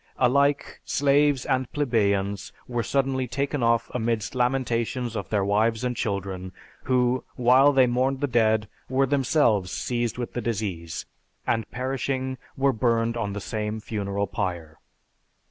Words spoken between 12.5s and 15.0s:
were burned on the same funeral pyre."